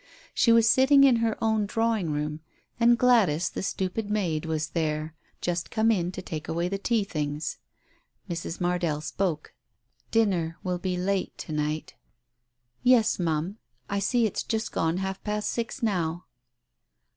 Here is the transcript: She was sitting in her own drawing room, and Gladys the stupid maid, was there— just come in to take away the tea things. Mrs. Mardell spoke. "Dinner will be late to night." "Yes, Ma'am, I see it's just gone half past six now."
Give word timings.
She 0.33 0.51
was 0.51 0.67
sitting 0.67 1.03
in 1.03 1.17
her 1.17 1.37
own 1.43 1.67
drawing 1.67 2.09
room, 2.09 2.39
and 2.79 2.97
Gladys 2.97 3.49
the 3.49 3.61
stupid 3.61 4.09
maid, 4.09 4.45
was 4.47 4.69
there— 4.69 5.13
just 5.41 5.69
come 5.69 5.91
in 5.91 6.11
to 6.13 6.23
take 6.23 6.47
away 6.47 6.69
the 6.69 6.79
tea 6.79 7.03
things. 7.03 7.59
Mrs. 8.27 8.59
Mardell 8.59 9.01
spoke. 9.03 9.53
"Dinner 10.09 10.57
will 10.63 10.79
be 10.79 10.97
late 10.97 11.37
to 11.37 11.51
night." 11.51 11.93
"Yes, 12.81 13.19
Ma'am, 13.19 13.59
I 13.91 13.99
see 13.99 14.25
it's 14.25 14.41
just 14.41 14.71
gone 14.71 14.97
half 14.97 15.23
past 15.23 15.51
six 15.51 15.83
now." 15.83 16.25